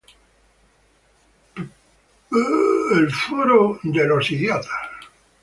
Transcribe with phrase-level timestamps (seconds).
[1.53, 1.69] Pete
[2.31, 3.79] Times Forum.